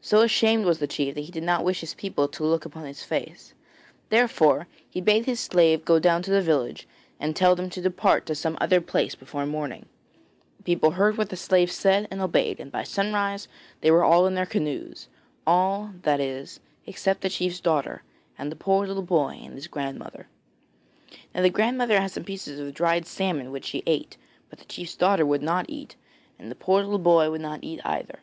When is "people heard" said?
10.64-11.16